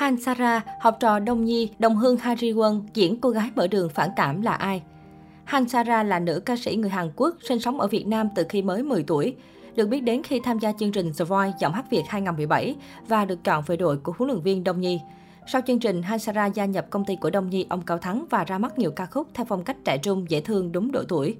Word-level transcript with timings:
Han 0.00 0.20
Sara, 0.20 0.62
học 0.80 0.96
trò 1.00 1.18
Đông 1.18 1.44
Nhi, 1.44 1.70
đồng 1.78 1.96
hương 1.96 2.16
Harry 2.16 2.52
Won, 2.52 2.82
diễn 2.94 3.20
cô 3.20 3.30
gái 3.30 3.50
mở 3.54 3.66
đường 3.66 3.88
phản 3.88 4.10
cảm 4.16 4.42
là 4.42 4.52
ai? 4.52 4.82
Han 5.44 5.68
Sara 5.68 6.02
là 6.02 6.18
nữ 6.18 6.40
ca 6.40 6.56
sĩ 6.56 6.76
người 6.76 6.90
Hàn 6.90 7.10
Quốc, 7.16 7.36
sinh 7.48 7.60
sống 7.60 7.80
ở 7.80 7.86
Việt 7.86 8.06
Nam 8.06 8.28
từ 8.34 8.44
khi 8.48 8.62
mới 8.62 8.82
10 8.82 9.02
tuổi. 9.02 9.34
Được 9.76 9.86
biết 9.86 10.00
đến 10.00 10.22
khi 10.22 10.40
tham 10.44 10.58
gia 10.58 10.72
chương 10.72 10.92
trình 10.92 11.12
The 11.18 11.24
Voice 11.24 11.52
giọng 11.60 11.72
hát 11.72 11.90
Việt 11.90 12.02
2017 12.08 12.76
và 13.08 13.24
được 13.24 13.44
chọn 13.44 13.64
về 13.66 13.76
đội 13.76 13.96
của 13.96 14.12
huấn 14.18 14.30
luyện 14.30 14.42
viên 14.42 14.64
Đông 14.64 14.80
Nhi. 14.80 15.00
Sau 15.46 15.60
chương 15.66 15.78
trình, 15.78 16.02
Han 16.02 16.18
Sara 16.18 16.46
gia 16.46 16.64
nhập 16.64 16.86
công 16.90 17.04
ty 17.04 17.16
của 17.16 17.30
Đông 17.30 17.50
Nhi 17.50 17.66
ông 17.68 17.82
Cao 17.82 17.98
Thắng 17.98 18.24
và 18.30 18.44
ra 18.44 18.58
mắt 18.58 18.78
nhiều 18.78 18.90
ca 18.90 19.06
khúc 19.06 19.28
theo 19.34 19.46
phong 19.48 19.64
cách 19.64 19.76
trẻ 19.84 19.98
trung, 19.98 20.26
dễ 20.28 20.40
thương, 20.40 20.72
đúng 20.72 20.92
độ 20.92 21.02
tuổi. 21.08 21.36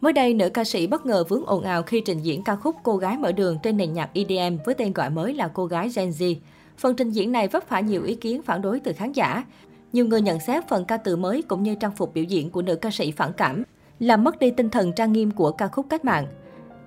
Mới 0.00 0.12
đây, 0.12 0.34
nữ 0.34 0.48
ca 0.48 0.64
sĩ 0.64 0.86
bất 0.86 1.06
ngờ 1.06 1.24
vướng 1.28 1.46
ồn 1.46 1.62
ào 1.62 1.82
khi 1.82 2.02
trình 2.04 2.18
diễn 2.18 2.44
ca 2.44 2.56
khúc 2.56 2.76
Cô 2.82 2.96
gái 2.96 3.18
mở 3.18 3.32
đường 3.32 3.58
trên 3.62 3.76
nền 3.76 3.92
nhạc 3.92 4.10
EDM 4.12 4.56
với 4.64 4.74
tên 4.74 4.92
gọi 4.92 5.10
mới 5.10 5.34
là 5.34 5.48
Cô 5.48 5.66
gái 5.66 5.90
Gen 5.96 6.10
Z. 6.10 6.34
Phần 6.80 6.96
trình 6.96 7.10
diễn 7.10 7.32
này 7.32 7.48
vấp 7.48 7.68
phải 7.68 7.82
nhiều 7.82 8.04
ý 8.04 8.14
kiến 8.14 8.42
phản 8.42 8.62
đối 8.62 8.80
từ 8.80 8.92
khán 8.92 9.12
giả. 9.12 9.44
Nhiều 9.92 10.06
người 10.06 10.20
nhận 10.20 10.40
xét 10.40 10.68
phần 10.68 10.84
ca 10.84 10.96
từ 10.96 11.16
mới 11.16 11.42
cũng 11.42 11.62
như 11.62 11.74
trang 11.74 11.92
phục 11.96 12.14
biểu 12.14 12.24
diễn 12.24 12.50
của 12.50 12.62
nữ 12.62 12.76
ca 12.76 12.90
sĩ 12.90 13.10
phản 13.12 13.32
cảm, 13.32 13.62
làm 13.98 14.24
mất 14.24 14.38
đi 14.38 14.50
tinh 14.50 14.70
thần 14.70 14.92
trang 14.92 15.12
nghiêm 15.12 15.30
của 15.30 15.52
ca 15.52 15.68
khúc 15.68 15.86
cách 15.90 16.04
mạng. 16.04 16.26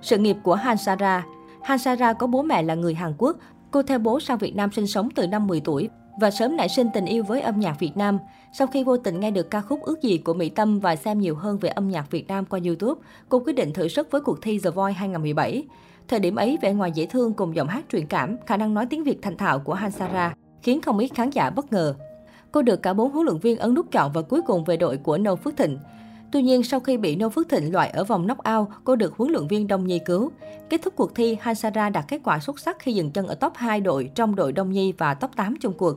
Sự 0.02 0.18
nghiệp 0.18 0.38
của 0.44 0.55
Han 0.55 0.77
Sara 0.77 1.26
Han 1.63 1.77
Sara 1.77 2.13
có 2.13 2.27
bố 2.27 2.41
mẹ 2.44 2.63
là 2.63 2.76
người 2.76 2.94
Hàn 2.94 3.13
Quốc. 3.18 3.38
Cô 3.71 3.84
theo 3.84 3.99
bố 3.99 4.20
sang 4.20 4.38
Việt 4.38 4.55
Nam 4.55 4.71
sinh 4.71 4.88
sống 4.88 5.09
từ 5.16 5.27
năm 5.27 5.48
10 5.48 5.59
tuổi 5.59 5.90
và 6.20 6.32
sớm 6.32 6.57
nảy 6.57 6.70
sinh 6.70 6.88
tình 6.94 7.05
yêu 7.05 7.23
với 7.23 7.41
âm 7.41 7.60
nhạc 7.60 7.80
Việt 7.80 7.98
Nam. 7.98 8.20
Sau 8.54 8.68
khi 8.68 8.84
vô 8.84 8.98
tình 8.98 9.20
nghe 9.20 9.32
được 9.32 9.49
ca 9.52 9.62
khúc 9.62 9.82
Ước 9.82 10.02
gì 10.02 10.18
của 10.18 10.34
Mỹ 10.34 10.49
Tâm 10.49 10.80
và 10.80 10.96
xem 10.96 11.20
nhiều 11.20 11.35
hơn 11.35 11.57
về 11.57 11.70
âm 11.70 11.90
nhạc 11.90 12.12
Việt 12.12 12.27
Nam 12.27 12.46
qua 12.46 12.60
YouTube, 12.66 13.02
cô 13.30 13.40
quyết 13.40 13.54
định 13.54 13.73
thử 13.73 13.88
sức 13.88 14.12
với 14.12 14.21
cuộc 14.21 14.41
thi 14.41 14.60
The 14.60 14.70
Voice 14.70 14.94
2017. 14.94 15.63
Thời 16.07 16.20
điểm 16.20 16.35
ấy, 16.35 16.57
vẻ 16.62 16.73
ngoài 16.73 16.91
dễ 16.91 17.05
thương 17.05 17.34
cùng 17.34 17.55
giọng 17.55 17.67
hát 17.67 17.85
truyền 17.91 18.07
cảm, 18.07 18.38
khả 18.45 18.57
năng 18.57 18.73
nói 18.73 18.85
tiếng 18.85 19.03
Việt 19.03 19.21
thành 19.21 19.38
thạo 19.38 19.59
của 19.59 19.73
Hansara 19.73 20.34
khiến 20.62 20.81
không 20.81 20.98
ít 20.98 21.07
khán 21.07 21.29
giả 21.29 21.49
bất 21.49 21.73
ngờ. 21.73 21.95
Cô 22.52 22.62
được 22.62 22.81
cả 22.81 22.93
bốn 22.93 23.12
huấn 23.12 23.26
luyện 23.26 23.39
viên 23.39 23.57
ấn 23.57 23.73
nút 23.73 23.91
chọn 23.91 24.12
và 24.12 24.21
cuối 24.21 24.41
cùng 24.48 24.63
về 24.63 24.77
đội 24.77 24.98
của 24.98 25.18
Nô 25.18 25.35
Phước 25.35 25.57
Thịnh. 25.57 25.77
Tuy 26.32 26.41
nhiên, 26.41 26.63
sau 26.63 26.79
khi 26.79 26.98
bị 26.98 27.15
Nô 27.15 27.29
Phước 27.29 27.49
Thịnh 27.49 27.73
loại 27.73 27.90
ở 27.90 28.04
vòng 28.04 28.27
knock-out, 28.27 28.65
cô 28.84 28.95
được 28.95 29.18
huấn 29.18 29.32
luyện 29.32 29.48
viên 29.48 29.68
Đông 29.68 29.87
Nhi 29.87 29.99
cứu. 29.99 30.32
Kết 30.70 30.82
thúc 30.82 30.93
cuộc 30.95 31.15
thi, 31.15 31.37
Hansara 31.41 31.90
đạt 31.90 32.05
kết 32.07 32.21
quả 32.23 32.40
xuất 32.40 32.60
sắc 32.60 32.79
khi 32.79 32.93
dừng 32.93 33.12
chân 33.12 33.27
ở 33.27 33.35
top 33.35 33.54
2 33.55 33.82
đội 33.82 34.12
trong 34.15 34.35
đội 34.35 34.51
Đông 34.51 34.71
Nhi 34.71 34.93
và 34.98 35.13
top 35.13 35.35
8 35.35 35.55
chung 35.62 35.73
cuộc. 35.73 35.95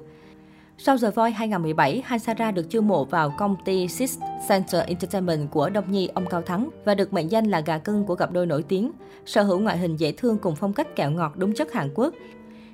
Sau 0.79 0.99
The 0.99 1.11
Voice 1.11 1.35
2017, 1.35 2.03
Hansara 2.05 2.51
được 2.51 2.71
chiêu 2.71 2.83
mộ 2.83 3.05
vào 3.05 3.35
công 3.39 3.57
ty 3.65 3.89
Six 3.89 4.19
Center 4.49 4.83
Entertainment 4.87 5.51
của 5.51 5.71
Đông 5.71 5.93
Nhi 5.93 6.09
ông 6.15 6.27
Cao 6.27 6.43
Thắng 6.43 6.71
và 6.85 6.95
được 6.95 7.13
mệnh 7.13 7.31
danh 7.31 7.45
là 7.47 7.61
gà 7.61 7.79
cưng 7.79 8.05
của 8.05 8.15
cặp 8.15 8.33
đôi 8.33 8.47
nổi 8.47 8.63
tiếng. 8.63 8.93
Sở 9.27 9.43
hữu 9.43 9.59
ngoại 9.59 9.79
hình 9.79 9.97
dễ 9.97 10.13
thương 10.13 10.39
cùng 10.39 10.57
phong 10.57 10.73
cách 10.73 10.97
kẹo 10.97 11.11
ngọt 11.11 11.33
đúng 11.37 11.55
chất 11.55 11.73
Hàn 11.73 11.91
Quốc. 11.95 12.15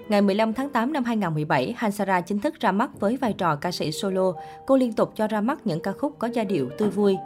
Ngày 0.08 0.22
15 0.22 0.52
tháng 0.52 0.68
8 0.68 0.92
năm 0.92 1.04
2017, 1.04 1.74
Hansara 1.76 2.20
chính 2.20 2.38
thức 2.38 2.60
ra 2.60 2.72
mắt 2.72 3.00
với 3.00 3.16
vai 3.16 3.32
trò 3.32 3.56
ca 3.56 3.72
sĩ 3.72 3.92
solo. 3.92 4.32
Cô 4.66 4.76
liên 4.76 4.92
tục 4.92 5.12
cho 5.16 5.28
ra 5.28 5.40
mắt 5.40 5.66
những 5.66 5.80
ca 5.80 5.92
khúc 5.92 6.18
có 6.18 6.28
giai 6.32 6.44
điệu 6.44 6.70
tươi 6.78 6.90
vui 6.90 7.16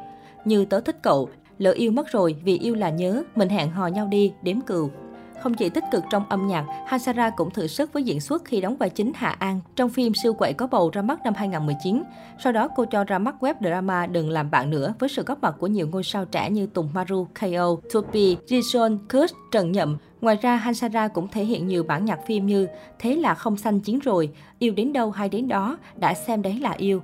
như 0.45 0.65
Tớ 0.65 0.81
thích 0.81 0.97
cậu, 1.03 1.29
Lỡ 1.59 1.71
yêu 1.73 1.93
mất 1.93 2.09
rồi, 2.13 2.37
vì 2.45 2.59
yêu 2.59 2.75
là 2.75 2.91
nhớ, 2.91 3.23
mình 3.35 3.49
hẹn 3.49 3.71
hò 3.71 3.87
nhau 3.87 4.07
đi, 4.11 4.33
đếm 4.43 4.61
cừu. 4.61 4.91
Không 5.41 5.55
chỉ 5.55 5.69
tích 5.69 5.85
cực 5.91 6.05
trong 6.11 6.25
âm 6.29 6.47
nhạc, 6.47 6.65
Hansara 6.87 7.31
cũng 7.31 7.51
thử 7.51 7.67
sức 7.67 7.93
với 7.93 8.03
diễn 8.03 8.21
xuất 8.21 8.45
khi 8.45 8.61
đóng 8.61 8.77
vai 8.77 8.91
chính 8.91 9.13
Hạ 9.15 9.37
An 9.39 9.61
trong 9.77 9.91
phim 9.91 10.13
Siêu 10.23 10.35
quậy 10.35 10.53
có 10.53 10.67
bầu 10.67 10.91
ra 10.93 11.03
mắt 11.03 11.21
năm 11.25 11.35
2019. 11.37 12.03
Sau 12.39 12.53
đó 12.53 12.69
cô 12.77 12.85
cho 12.85 13.05
ra 13.05 13.19
mắt 13.19 13.35
web 13.41 13.55
drama 13.61 14.07
Đừng 14.07 14.31
làm 14.31 14.51
bạn 14.51 14.71
nữa 14.71 14.95
với 14.99 15.09
sự 15.09 15.23
góp 15.23 15.43
mặt 15.43 15.55
của 15.59 15.67
nhiều 15.67 15.89
ngôi 15.89 16.03
sao 16.03 16.25
trẻ 16.25 16.51
như 16.51 16.67
Tùng 16.67 16.89
Maru, 16.95 17.27
KO, 17.41 17.77
Tupi, 17.93 18.37
Jisoo, 18.47 18.99
Kush, 19.13 19.35
Trần 19.53 19.73
Nhậm. 19.73 19.97
Ngoài 20.21 20.39
ra, 20.43 20.57
Hansara 20.57 21.09
cũng 21.09 21.29
thể 21.29 21.45
hiện 21.45 21.69
nhiều 21.69 21.83
bản 21.83 22.05
nhạc 22.05 22.27
phim 22.27 22.47
như 22.47 22.67
Thế 22.99 23.17
là 23.17 23.35
không 23.35 23.57
xanh 23.57 23.81
chiến 23.81 23.99
rồi, 23.99 24.31
Yêu 24.59 24.73
đến 24.77 24.93
đâu 24.93 25.11
hay 25.11 25.29
đến 25.29 25.49
đó, 25.49 25.79
đã 25.97 26.15
xem 26.15 26.43
đấy 26.43 26.59
là 26.59 26.73
yêu. 26.73 27.03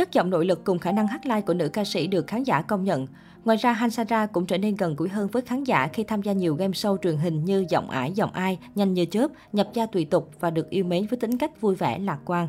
Chất 0.00 0.12
giọng 0.12 0.30
nội 0.30 0.46
lực 0.46 0.64
cùng 0.64 0.78
khả 0.78 0.92
năng 0.92 1.06
hát 1.06 1.26
live 1.26 1.40
của 1.40 1.54
nữ 1.54 1.68
ca 1.68 1.84
sĩ 1.84 2.06
được 2.06 2.26
khán 2.26 2.42
giả 2.42 2.62
công 2.62 2.84
nhận. 2.84 3.06
Ngoài 3.44 3.56
ra, 3.56 3.72
Hansara 3.72 4.26
cũng 4.26 4.46
trở 4.46 4.58
nên 4.58 4.76
gần 4.76 4.96
gũi 4.96 5.08
hơn 5.08 5.28
với 5.28 5.42
khán 5.42 5.64
giả 5.64 5.88
khi 5.92 6.04
tham 6.04 6.22
gia 6.22 6.32
nhiều 6.32 6.54
game 6.54 6.72
show 6.72 6.96
truyền 6.96 7.16
hình 7.16 7.44
như 7.44 7.64
Giọng 7.68 7.90
ải, 7.90 8.12
Giọng 8.12 8.32
ai, 8.32 8.58
Nhanh 8.74 8.94
như 8.94 9.04
chớp, 9.04 9.28
Nhập 9.52 9.68
gia 9.74 9.86
tùy 9.86 10.04
tục 10.04 10.30
và 10.40 10.50
được 10.50 10.70
yêu 10.70 10.84
mến 10.84 11.06
với 11.06 11.18
tính 11.18 11.38
cách 11.38 11.60
vui 11.60 11.74
vẻ, 11.74 11.98
lạc 11.98 12.18
quan. 12.24 12.48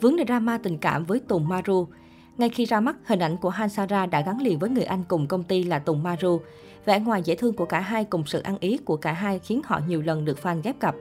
Vướng 0.00 0.16
drama 0.26 0.58
tình 0.58 0.78
cảm 0.78 1.04
với 1.04 1.20
Tùng 1.20 1.48
Maru 1.48 1.86
ngay 2.38 2.48
khi 2.48 2.64
ra 2.64 2.80
mắt, 2.80 2.96
hình 3.04 3.18
ảnh 3.18 3.36
của 3.36 3.50
Hansara 3.50 4.06
đã 4.06 4.20
gắn 4.20 4.40
liền 4.40 4.58
với 4.58 4.70
người 4.70 4.84
anh 4.84 5.04
cùng 5.08 5.26
công 5.26 5.42
ty 5.42 5.64
là 5.64 5.78
Tùng 5.78 6.02
Maru. 6.02 6.40
Vẻ 6.84 7.00
ngoài 7.00 7.22
dễ 7.24 7.34
thương 7.34 7.52
của 7.52 7.66
cả 7.66 7.80
hai 7.80 8.04
cùng 8.04 8.26
sự 8.26 8.40
ăn 8.40 8.56
ý 8.60 8.78
của 8.78 8.96
cả 8.96 9.12
hai 9.12 9.38
khiến 9.38 9.60
họ 9.64 9.80
nhiều 9.88 10.02
lần 10.02 10.24
được 10.24 10.38
fan 10.42 10.60
ghép 10.62 10.80
cặp. 10.80 10.94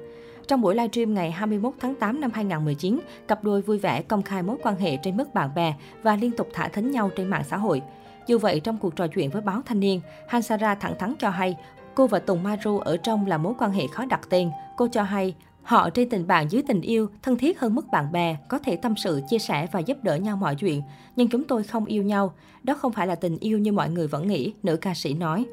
Trong 0.48 0.62
buổi 0.62 0.76
livestream 0.76 1.14
ngày 1.14 1.32
21 1.32 1.74
tháng 1.80 1.96
8 1.96 2.22
năm 2.22 2.32
2019, 2.34 3.00
cặp 3.28 3.44
đôi 3.44 3.62
vui 3.62 3.78
vẻ 3.78 4.02
công 4.02 4.24
khai 4.24 4.44
mối 4.44 4.58
quan 4.64 4.76
hệ 4.76 4.98
trên 4.98 5.18
mức 5.18 5.34
bạn 5.34 5.50
bè 5.56 5.74
và 6.04 6.16
liên 6.16 6.32
tục 6.32 6.50
thả 6.54 6.68
thính 6.68 6.92
nhau 6.92 7.10
trên 7.16 7.28
mạng 7.28 7.44
xã 7.50 7.58
hội. 7.58 7.82
Dù 8.28 8.38
vậy, 8.38 8.60
trong 8.60 8.78
cuộc 8.78 8.96
trò 8.96 9.08
chuyện 9.08 9.30
với 9.30 9.42
báo 9.42 9.62
Thanh 9.66 9.80
niên, 9.80 10.02
Hansara 10.28 10.76
thẳng 10.76 10.96
thắn 11.00 11.14
cho 11.20 11.30
hay 11.30 11.56
cô 11.96 12.08
và 12.08 12.20
Tùng 12.20 12.44
Maru 12.44 12.80
ở 12.80 12.98
trong 12.98 13.28
là 13.28 13.38
mối 13.38 13.54
quan 13.60 13.72
hệ 13.72 13.88
khó 13.88 14.06
đặt 14.06 14.22
tên. 14.30 14.50
Cô 14.78 14.88
cho 14.92 15.04
hay 15.04 15.36
Họ 15.66 15.90
trên 15.90 16.10
tình 16.10 16.28
bạn 16.28 16.52
dưới 16.52 16.64
tình 16.68 16.82
yêu, 16.82 17.10
thân 17.22 17.38
thiết 17.38 17.60
hơn 17.60 17.76
mức 17.76 17.88
bạn 17.92 18.12
bè, 18.12 18.38
có 18.48 18.60
thể 18.60 18.76
tâm 18.76 18.96
sự, 18.98 19.22
chia 19.30 19.40
sẻ 19.40 19.68
và 19.72 19.80
giúp 19.80 19.98
đỡ 20.04 20.16
nhau 20.16 20.38
mọi 20.38 20.56
chuyện. 20.56 20.82
Nhưng 21.16 21.28
chúng 21.28 21.44
tôi 21.44 21.64
không 21.64 21.86
yêu 21.86 22.04
nhau. 22.04 22.34
Đó 22.64 22.74
không 22.74 22.92
phải 22.92 23.08
là 23.08 23.16
tình 23.16 23.38
yêu 23.40 23.58
như 23.58 23.72
mọi 23.72 23.90
người 23.90 24.08
vẫn 24.08 24.28
nghĩ, 24.28 24.54
nữ 24.64 24.78
ca 24.78 24.94
sĩ 24.94 25.14
nói. 25.14 25.46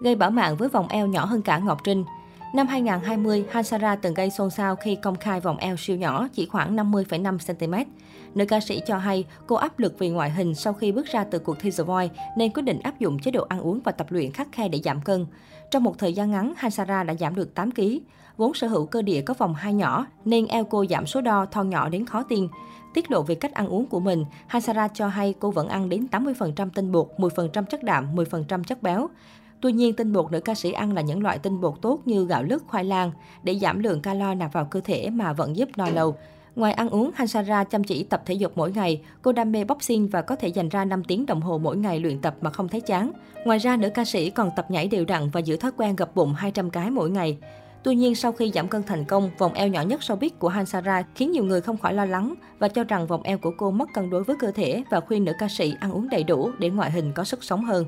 Gây 0.00 0.14
bảo 0.14 0.30
mạng 0.30 0.56
với 0.56 0.68
vòng 0.68 0.88
eo 0.88 1.06
nhỏ 1.06 1.24
hơn 1.24 1.42
cả 1.42 1.58
Ngọc 1.58 1.80
Trinh. 1.84 2.04
Năm 2.56 2.66
2020, 2.66 3.44
Hansara 3.50 3.96
từng 3.96 4.14
gây 4.14 4.30
xôn 4.30 4.50
xao 4.50 4.76
khi 4.76 4.96
công 4.96 5.16
khai 5.16 5.40
vòng 5.40 5.56
eo 5.56 5.76
siêu 5.76 5.96
nhỏ, 5.96 6.28
chỉ 6.32 6.46
khoảng 6.46 6.76
50,5 6.76 7.38
cm. 7.38 7.90
Nữ 8.34 8.44
ca 8.46 8.60
sĩ 8.60 8.80
cho 8.86 8.98
hay 8.98 9.24
cô 9.46 9.56
áp 9.56 9.78
lực 9.78 9.98
vì 9.98 10.08
ngoại 10.08 10.30
hình 10.30 10.54
sau 10.54 10.72
khi 10.72 10.92
bước 10.92 11.06
ra 11.06 11.24
từ 11.24 11.38
cuộc 11.38 11.58
thi 11.58 11.70
The 11.70 11.84
Voice 11.84 12.14
nên 12.36 12.52
quyết 12.52 12.62
định 12.62 12.80
áp 12.82 12.98
dụng 12.98 13.18
chế 13.18 13.30
độ 13.30 13.46
ăn 13.48 13.60
uống 13.60 13.80
và 13.84 13.92
tập 13.92 14.06
luyện 14.10 14.32
khắc 14.32 14.48
khe 14.52 14.68
để 14.68 14.80
giảm 14.84 15.00
cân. 15.00 15.26
Trong 15.70 15.84
một 15.84 15.98
thời 15.98 16.12
gian 16.12 16.30
ngắn, 16.30 16.52
Hansara 16.56 17.02
đã 17.02 17.14
giảm 17.14 17.34
được 17.34 17.54
8 17.54 17.70
kg. 17.70 17.82
Vốn 18.36 18.54
sở 18.54 18.66
hữu 18.66 18.86
cơ 18.86 19.02
địa 19.02 19.20
có 19.20 19.34
vòng 19.38 19.54
hai 19.54 19.74
nhỏ 19.74 20.06
nên 20.24 20.46
eo 20.46 20.64
cô 20.64 20.84
giảm 20.90 21.06
số 21.06 21.20
đo 21.20 21.46
thon 21.46 21.70
nhỏ 21.70 21.88
đến 21.88 22.06
khó 22.06 22.22
tin. 22.22 22.48
Tiết 22.94 23.10
lộ 23.10 23.22
về 23.22 23.34
cách 23.34 23.54
ăn 23.54 23.68
uống 23.68 23.86
của 23.86 24.00
mình, 24.00 24.24
Hansara 24.46 24.88
cho 24.88 25.08
hay 25.08 25.34
cô 25.40 25.50
vẫn 25.50 25.68
ăn 25.68 25.88
đến 25.88 26.06
80% 26.10 26.70
tinh 26.74 26.92
bột, 26.92 27.08
10% 27.18 27.64
chất 27.64 27.82
đạm, 27.82 28.14
10% 28.14 28.62
chất 28.64 28.82
béo. 28.82 29.08
Tuy 29.60 29.72
nhiên, 29.72 29.94
tinh 29.94 30.12
bột 30.12 30.32
nữ 30.32 30.40
ca 30.40 30.54
sĩ 30.54 30.72
ăn 30.72 30.92
là 30.92 31.02
những 31.02 31.22
loại 31.22 31.38
tinh 31.38 31.60
bột 31.60 31.74
tốt 31.82 32.00
như 32.04 32.26
gạo 32.26 32.42
lứt, 32.42 32.62
khoai 32.66 32.84
lang 32.84 33.10
để 33.42 33.58
giảm 33.58 33.78
lượng 33.78 34.02
calo 34.02 34.34
nạp 34.34 34.52
vào 34.52 34.64
cơ 34.64 34.80
thể 34.80 35.10
mà 35.10 35.32
vẫn 35.32 35.56
giúp 35.56 35.68
no 35.76 35.86
lâu. 35.90 36.16
Ngoài 36.56 36.72
ăn 36.72 36.88
uống, 36.88 37.10
Hansara 37.14 37.64
chăm 37.64 37.84
chỉ 37.84 38.04
tập 38.04 38.22
thể 38.26 38.34
dục 38.34 38.52
mỗi 38.54 38.72
ngày. 38.72 39.02
Cô 39.22 39.32
đam 39.32 39.52
mê 39.52 39.64
boxing 39.64 40.08
và 40.08 40.22
có 40.22 40.36
thể 40.36 40.48
dành 40.48 40.68
ra 40.68 40.84
5 40.84 41.04
tiếng 41.04 41.26
đồng 41.26 41.40
hồ 41.40 41.58
mỗi 41.58 41.76
ngày 41.76 42.00
luyện 42.00 42.20
tập 42.20 42.36
mà 42.40 42.50
không 42.50 42.68
thấy 42.68 42.80
chán. 42.80 43.12
Ngoài 43.44 43.58
ra, 43.58 43.76
nữ 43.76 43.90
ca 43.90 44.04
sĩ 44.04 44.30
còn 44.30 44.50
tập 44.56 44.70
nhảy 44.70 44.88
đều 44.88 45.04
đặn 45.04 45.30
và 45.30 45.40
giữ 45.40 45.56
thói 45.56 45.70
quen 45.76 45.96
gập 45.96 46.14
bụng 46.14 46.34
200 46.34 46.70
cái 46.70 46.90
mỗi 46.90 47.10
ngày. 47.10 47.38
Tuy 47.82 47.94
nhiên, 47.94 48.14
sau 48.14 48.32
khi 48.32 48.50
giảm 48.54 48.68
cân 48.68 48.82
thành 48.82 49.04
công, 49.04 49.30
vòng 49.38 49.52
eo 49.52 49.68
nhỏ 49.68 49.82
nhất 49.82 50.00
showbiz 50.00 50.30
của 50.38 50.48
Hansara 50.48 51.02
khiến 51.14 51.30
nhiều 51.30 51.44
người 51.44 51.60
không 51.60 51.78
khỏi 51.78 51.94
lo 51.94 52.04
lắng 52.04 52.34
và 52.58 52.68
cho 52.68 52.84
rằng 52.84 53.06
vòng 53.06 53.22
eo 53.22 53.38
của 53.38 53.52
cô 53.58 53.70
mất 53.70 53.88
cân 53.94 54.10
đối 54.10 54.24
với 54.24 54.36
cơ 54.40 54.50
thể 54.50 54.84
và 54.90 55.00
khuyên 55.00 55.24
nữ 55.24 55.32
ca 55.38 55.48
sĩ 55.48 55.74
ăn 55.80 55.92
uống 55.92 56.08
đầy 56.08 56.24
đủ 56.24 56.50
để 56.58 56.70
ngoại 56.70 56.90
hình 56.90 57.12
có 57.12 57.24
sức 57.24 57.44
sống 57.44 57.64
hơn 57.64 57.86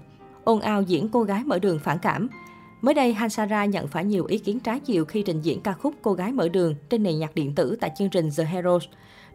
ồn 0.48 0.60
ào 0.60 0.82
diễn 0.82 1.08
cô 1.08 1.22
gái 1.22 1.44
mở 1.44 1.58
đường 1.58 1.78
phản 1.78 1.98
cảm. 1.98 2.28
Mới 2.82 2.94
đây, 2.94 3.12
Hansara 3.12 3.64
nhận 3.64 3.88
phải 3.88 4.04
nhiều 4.04 4.24
ý 4.24 4.38
kiến 4.38 4.60
trái 4.60 4.80
chiều 4.80 5.04
khi 5.04 5.22
trình 5.22 5.40
diễn 5.40 5.60
ca 5.60 5.72
khúc 5.72 5.94
Cô 6.02 6.12
gái 6.12 6.32
mở 6.32 6.48
đường 6.48 6.74
trên 6.90 7.02
nền 7.02 7.18
nhạc 7.18 7.34
điện 7.34 7.54
tử 7.54 7.76
tại 7.80 7.90
chương 7.96 8.10
trình 8.10 8.28
The 8.36 8.44
Heroes. 8.44 8.84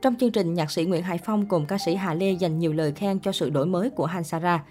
Trong 0.02 0.16
chương 0.16 0.32
trình, 0.32 0.54
nhạc 0.54 0.72
sĩ 0.72 0.86
Nguyễn 0.86 1.04
Hải 1.04 1.18
Phong 1.18 1.46
cùng 1.46 1.66
ca 1.66 1.78
sĩ 1.78 1.96
Hà 1.96 2.14
Lê 2.14 2.32
dành 2.32 2.60
nhiều 2.60 2.74
lời 2.74 2.92
khen 2.92 3.20
cho 3.20 3.32
sự 3.32 3.50
đổi 3.50 3.66
mới 3.66 3.90
của 3.90 4.06
Hansara. 4.06 4.64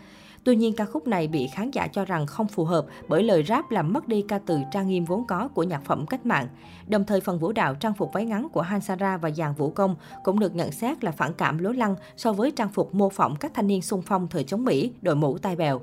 Tuy 0.45 0.57
nhiên, 0.57 0.77
ca 0.77 0.85
khúc 0.85 1.07
này 1.07 1.29
bị 1.29 1.49
khán 1.55 1.71
giả 1.71 1.87
cho 1.87 2.05
rằng 2.05 2.27
không 2.27 2.49
phù 2.49 2.65
hợp 2.65 2.87
bởi 3.09 3.23
lời 3.23 3.45
rap 3.49 3.71
làm 3.71 3.93
mất 3.93 4.09
đi 4.09 4.25
ca 4.29 4.39
từ 4.39 4.59
trang 4.73 4.89
nghiêm 4.89 5.05
vốn 5.05 5.27
có 5.27 5.49
của 5.55 5.63
nhạc 5.63 5.85
phẩm 5.85 6.07
cách 6.07 6.27
mạng. 6.27 6.49
Đồng 6.87 7.05
thời, 7.05 7.21
phần 7.21 7.39
vũ 7.39 7.53
đạo 7.53 7.75
trang 7.75 7.95
phục 7.95 8.13
váy 8.13 8.25
ngắn 8.25 8.49
của 8.49 8.63
Hansara 8.63 9.17
và 9.17 9.31
dàn 9.31 9.55
vũ 9.55 9.71
công 9.71 9.97
cũng 10.25 10.39
được 10.39 10.55
nhận 10.55 10.73
xét 10.73 11.05
là 11.05 11.11
phản 11.11 11.33
cảm 11.33 11.59
lố 11.59 11.73
lăng 11.73 11.95
so 12.17 12.33
với 12.33 12.51
trang 12.51 12.73
phục 12.73 12.95
mô 12.95 13.09
phỏng 13.09 13.37
các 13.37 13.55
thanh 13.55 13.67
niên 13.67 13.83
xung 13.83 14.03
phong 14.03 14.29
thời 14.29 14.45
chống 14.45 14.65
Mỹ, 14.65 14.93
đội 15.03 15.17
mũ 15.17 15.39
tai 15.39 15.57
bèo. 15.57 15.81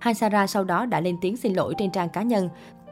Hansara 0.00 0.46
sau 0.46 0.64
đó 0.64 0.86
đã 0.86 1.00
lên 1.00 1.16
tiếng 1.20 1.36
xin 1.36 1.54
lỗi 1.54 1.74
trên 1.78 1.90
trang 1.90 2.08
cá 2.08 2.22
nhân. 2.22 2.48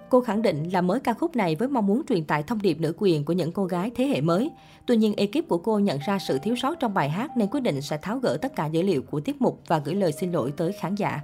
Cô 0.08 0.20
khẳng 0.20 0.42
định 0.42 0.70
là 0.72 0.80
mới 0.80 1.00
ca 1.00 1.14
khúc 1.14 1.36
này 1.36 1.56
với 1.56 1.68
mong 1.68 1.86
muốn 1.86 2.02
truyền 2.08 2.24
tải 2.24 2.42
thông 2.42 2.62
điệp 2.62 2.80
nữ 2.80 2.94
quyền 2.98 3.24
của 3.24 3.32
những 3.32 3.52
cô 3.52 3.64
gái 3.64 3.90
thế 3.94 4.06
hệ 4.06 4.20
mới. 4.20 4.50
Tuy 4.86 4.96
nhiên, 4.96 5.14
ekip 5.16 5.48
của 5.48 5.58
cô 5.58 5.78
nhận 5.78 5.98
ra 6.06 6.18
sự 6.18 6.38
thiếu 6.38 6.56
sót 6.56 6.80
trong 6.80 6.94
bài 6.94 7.10
hát 7.10 7.36
nên 7.36 7.48
quyết 7.48 7.60
định 7.60 7.82
sẽ 7.82 7.98
tháo 8.02 8.18
gỡ 8.18 8.38
tất 8.42 8.56
cả 8.56 8.66
dữ 8.66 8.82
liệu 8.82 9.02
của 9.02 9.20
tiết 9.20 9.42
mục 9.42 9.60
và 9.66 9.78
gửi 9.78 9.94
lời 9.94 10.12
xin 10.12 10.32
lỗi 10.32 10.52
tới 10.56 10.72
khán 10.72 10.94
giả. 10.94 11.20